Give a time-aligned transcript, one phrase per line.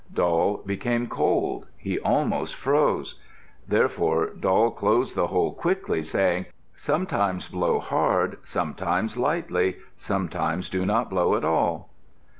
[0.11, 3.19] Doll became cold; he almost froze.
[3.67, 9.77] Therefore Doll closed the hole quickly, saying, "Sometimes blow hard, sometimes lightly.
[9.97, 11.91] Sometimes do not blow at all."